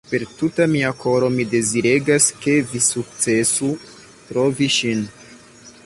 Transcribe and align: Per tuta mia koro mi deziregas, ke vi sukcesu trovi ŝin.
Per 0.09 0.23
tuta 0.37 0.65
mia 0.75 0.87
koro 1.03 1.27
mi 1.35 1.45
deziregas, 1.51 2.31
ke 2.45 2.57
vi 2.71 2.81
sukcesu 2.87 3.71
trovi 4.31 4.73
ŝin. 4.79 5.07